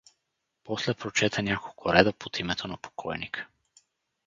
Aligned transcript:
После 0.63 0.93
прочете 0.95 1.41
няколко 1.41 1.93
реда 1.93 2.13
под 2.13 2.39
името 2.39 2.67
на 2.67 2.77
покойника. 2.77 3.47